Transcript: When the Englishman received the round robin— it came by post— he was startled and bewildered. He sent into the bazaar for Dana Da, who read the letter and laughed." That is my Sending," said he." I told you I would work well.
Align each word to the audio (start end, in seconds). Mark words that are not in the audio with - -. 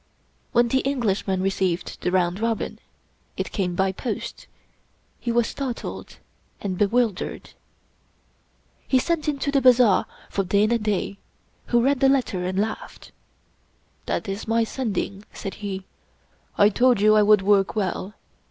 When 0.51 0.69
the 0.69 0.79
Englishman 0.79 1.43
received 1.43 2.01
the 2.01 2.09
round 2.11 2.39
robin— 2.39 2.79
it 3.37 3.51
came 3.51 3.75
by 3.75 3.91
post— 3.91 4.47
he 5.19 5.31
was 5.31 5.45
startled 5.45 6.17
and 6.59 6.75
bewildered. 6.75 7.51
He 8.87 8.97
sent 8.97 9.27
into 9.27 9.51
the 9.51 9.61
bazaar 9.61 10.07
for 10.27 10.43
Dana 10.43 10.79
Da, 10.79 11.17
who 11.67 11.83
read 11.83 11.99
the 11.99 12.09
letter 12.09 12.43
and 12.43 12.57
laughed." 12.57 13.11
That 14.07 14.27
is 14.27 14.47
my 14.47 14.63
Sending," 14.63 15.23
said 15.33 15.53
he." 15.61 15.85
I 16.57 16.69
told 16.69 16.99
you 16.99 17.13
I 17.13 17.21
would 17.21 17.43
work 17.43 17.75
well. 17.75 18.15